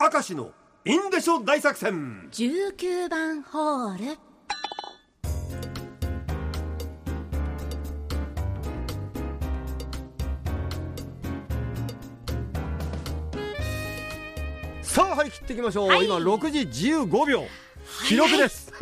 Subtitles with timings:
[0.00, 0.52] 明石の
[0.84, 2.28] インデショ大作戦。
[2.30, 4.16] 19番ホール。
[14.82, 16.06] さあ張り切っていきましょう、はい。
[16.06, 16.60] 今6時
[16.92, 17.42] 15秒。
[18.06, 18.72] 記録です、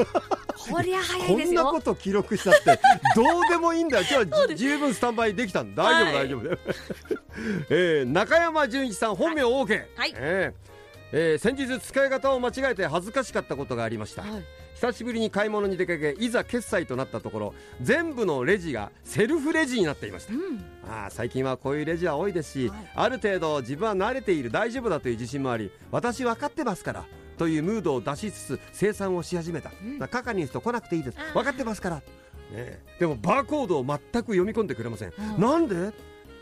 [0.71, 1.63] こりゃ早こいですよ。
[1.63, 2.79] んなこと記録したって
[3.17, 4.05] どうでもいいんだよ。
[4.07, 6.27] 今日はじ十分スタンバイできたん大丈夫、はい。
[6.27, 6.45] 大丈夫。
[6.45, 6.59] だよ、
[7.71, 10.13] えー、中山純一さん本名 OK、はい。
[10.15, 10.76] えー
[11.13, 14.45] えー先日使い方を間違えて恥ずかしかったことがありました、はい。
[14.75, 20.35] 久しぶりに買い物に出かけいざ決済となったところ全部のレジがセルフレジになっていました。
[20.35, 20.65] うん。
[20.89, 22.91] ああ最近はこういうレジは多いですし、はい。
[22.95, 27.05] ある程度自分は慣れている大丈夫だという自信もあり私分かってますから
[27.39, 29.99] というムードを出しつつ生産をし始めた、うん。
[29.99, 31.19] だかに人来なくていいです。
[31.33, 32.03] 分かってますから、ね
[32.53, 35.41] え、でもバーコードを全く読み込んでくれません、うん。
[35.41, 35.93] なんで？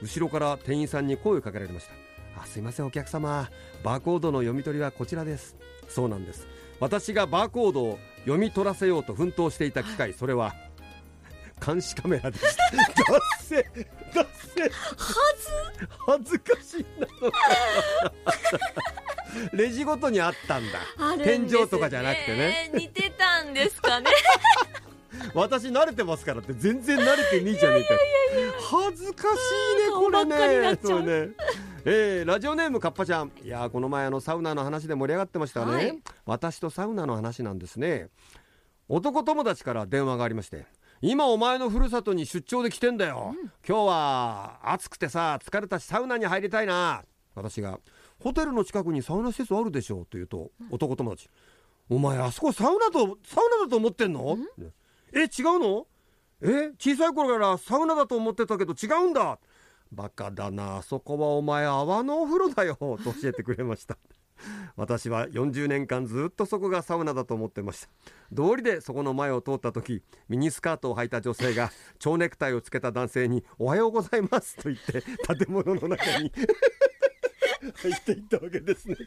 [0.02, 1.92] 後ろから店員さんに声をかけられました
[2.36, 3.48] あすいませんお客様。
[3.82, 5.56] バーコードの読み取りはこちらです。
[5.88, 6.46] そうなんです。
[6.80, 10.54] 私がバーコードを読み取らせようと奮闘していた機械それは
[11.64, 12.64] 監視カメラでした。
[13.12, 13.64] 脱線
[14.12, 14.70] 脱線。
[16.06, 17.06] 恥ずかしいな。
[19.52, 20.78] レジごとにあったんだ。
[21.22, 22.70] 天井とかじゃなくてね。
[22.74, 24.10] 似てたんですかね。
[25.34, 27.94] 私慣れてますからって全然慣れてねえじゃねえか
[28.82, 29.40] 恥ずかし
[29.80, 30.78] いねこれね。
[30.82, 31.28] そうね
[31.86, 33.32] えーラジオネームかっぱちゃん。
[33.42, 36.02] いやーこの前あのサウナの話で盛り上がってましたね、はい。
[36.24, 38.08] 私とサウナの話なんですね。
[38.88, 40.64] 男友達から電話がありまして。
[41.02, 43.34] 今お前のふるさとに出張で来てんだよ、
[43.68, 47.04] 今日は暑くてさ疲れたしサウナに入りたいな。
[47.34, 47.78] 私が
[48.18, 51.28] ホテルの近くにサウナ施設あるでしょうと言うと男友達。
[51.90, 54.38] お前あそこサウナとサウナだと思ってんの？
[55.12, 55.26] え違う
[55.60, 55.86] の？
[56.40, 59.38] え小さい頃からサウナだと思ってたけど違うんだ
[59.94, 63.96] バカだなあそこはお前泡のお風呂だよ と教えてくれました。
[64.76, 67.88] 私は40年間ずっとそこがサウナだと思ってました。
[68.32, 76.32] 道理でそこの前を通った時ミニスカートを履いた女性が 蝶ネクタイをつけた男性に「おはようございます」と言って建物の中に
[77.74, 78.94] 入っていったわけですね。
[78.94, 78.98] い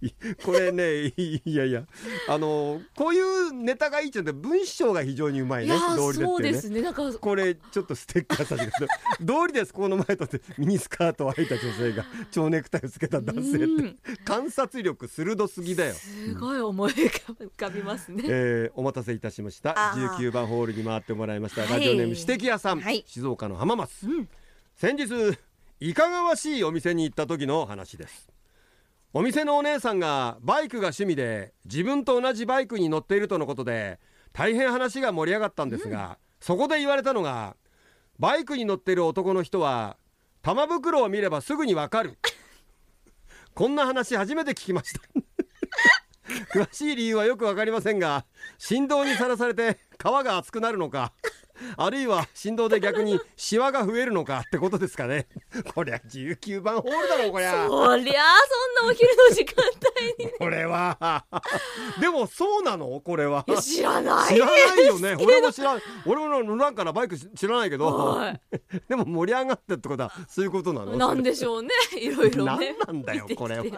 [0.44, 1.84] これねいいやいや
[2.28, 6.12] あのこういうネタがいいっちゃうんで文章が非常にうまいねいでね。
[6.12, 6.82] そうですね。
[6.82, 8.84] なんかこれちょっとステッカーさせてくださ
[9.20, 13.64] い通りですこの前とってミニスカートを履いた女性が蝶ネクタイをつけた男性って。
[13.64, 13.98] うん。
[14.24, 18.24] 観察力鋭すぎだよ、すごい思い浮かびますね。
[18.26, 19.74] えーお待たせいたしました。
[19.76, 20.16] あー。
[20.16, 21.70] 19番ホールに回ってもらいましたはい。
[21.72, 23.04] ラジオネーム指摘屋さん、はい。
[23.06, 24.28] 静岡の浜松、うん。
[24.76, 25.38] 先日
[25.80, 28.28] いかがわしいお店に行った時の話です
[29.14, 34.00] お店のお姉さんがバイクが趣味で自分と同じバイクに乗っているとのことで
[34.32, 37.56] 大変話が盛り上がったんですが、そこで言われたのが
[38.18, 39.98] バイクに乗っている男の人は
[40.40, 42.18] 玉袋を見ればすぐにわかる。
[43.54, 45.00] こんな話初めて聞きました。
[46.58, 48.24] 詳しい理由はよくわかりませんが
[48.56, 51.12] 振動にさらされて皮が熱くなるのか
[51.76, 55.26] あるいは振動で逆にシワが増えるのかってことですかね。
[55.74, 57.66] こりゃ19番ホールだろこりゃ。
[57.68, 58.26] そりゃあ
[58.78, 59.64] そんなお昼の時間
[60.18, 61.24] 帯に これは。
[62.00, 63.00] でもそうなの？
[63.00, 63.44] これは。
[63.60, 64.34] 知らない。
[64.34, 65.16] 知らないよね。
[65.22, 68.34] 俺も知らん俺も乗らんからバイク知らないけど、は
[68.88, 70.94] でも盛り上がってってことはそういうことなの？
[70.94, 71.70] いなんでしょうね。
[71.96, 72.76] いろいろ何ね。
[72.86, 73.72] なんだよこれはよ。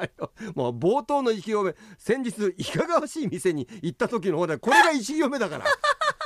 [0.54, 5.64] もう冒頭の意気込め先日いかがわしい店に行った時の方でこれが意気込めだから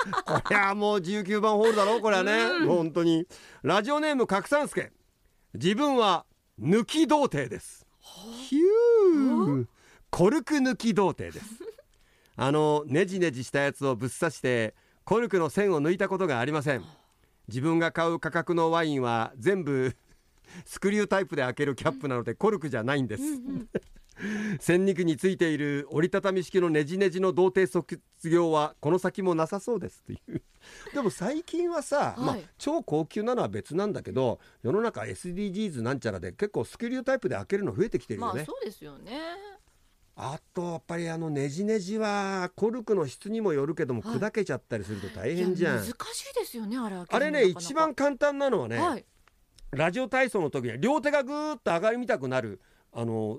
[0.24, 2.66] こりゃもう19番ホールだろこれはね、うん。
[2.66, 3.26] 本当に。
[3.62, 4.92] ラジオネーム角三助。
[5.54, 6.24] 自分は
[6.60, 7.86] 抜き童貞です。
[8.00, 9.66] ヒュー。
[10.10, 11.62] コルク抜き童貞です。
[12.36, 16.84] あのネジネジしたやつをぶっ刺してコルクの線を抜いたことがありません。
[17.48, 19.96] 自分が買う価格のワインは全部
[20.64, 23.22] スクリュータイプで開けるキャップなのでコルクじゃないんです、
[24.60, 30.42] 線肉についている折りたたみ式のネジネジの童貞卒業はこの先もなさそうですという。
[30.92, 32.20] でも最近はさ、はい。
[32.20, 39.20] まあ、超高級なのは別なんだけど世の中 SDGs なんちゃらで結構スクリュータイプで開けるの増えてきてるよね、まあそうですよね。
[40.20, 44.16] あとやっぱりあのネジネジはコルクの質にもよるけども、はい。
[44.16, 45.76] 砕けちゃったりすると大変じゃん。
[45.76, 49.04] いや難しいですよねあれ開けあれね一番簡単なのはね、はい。
[49.70, 52.60] ラジオ体操の時に両手がぐーっと上がりみたくなる
[52.92, 53.38] あの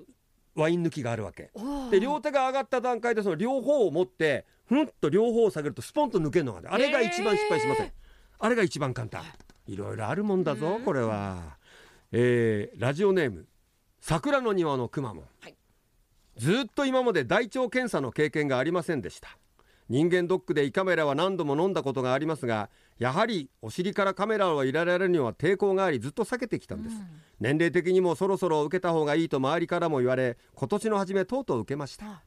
[0.54, 1.50] ワイン抜きがあるわけ。
[1.90, 6.72] で両手が上がった段階でその両方を持ってふんっと両方を下げるとスポンと抜けるのがある。
[6.72, 7.92] あれが一番失敗しません、えー。
[8.38, 9.22] あれが一番簡単。
[9.66, 9.76] い。
[9.76, 10.84] ろいろあるもんだぞうん。
[10.84, 11.56] これは、
[12.12, 13.46] えーラジオネーム
[14.00, 15.56] 桜の庭のくまモン、はい。
[16.36, 19.36] ずっと今まで大腸検査の経験がありませんでした
[19.90, 26.96] 人間ドックで胃カメラは何度も飲んだことがありますがやはりお尻からカメラを入れられるには抵抗がありずっと避けてきたんです、
[27.40, 32.22] 年齢的にもそろそろ受けた方がいいと周りからも言われ今年の初めとうとう受けました。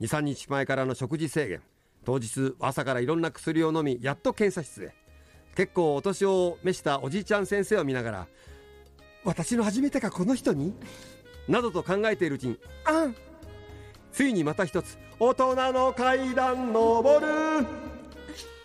[0.00, 1.62] 23日前からの食事制限。
[2.04, 4.94] 当日朝からいろんな薬を飲みやっと検査室へ。
[5.54, 8.26] 結構お年を召したおじいちゃん先生を見ながら
[9.24, 10.74] 私の初めてがこの人に？
[11.46, 13.14] などと考えているうちにあん
[14.20, 17.66] ついにまた一つ大人の階段登る。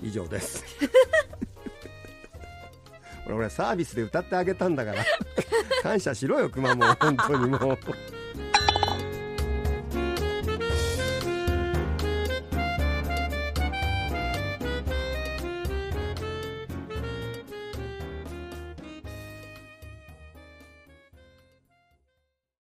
[0.01, 0.65] 以上です。
[3.25, 5.05] 俺俺サービスで歌ってあげたんだから。
[5.81, 7.77] 感謝しろよ熊も本当にもう。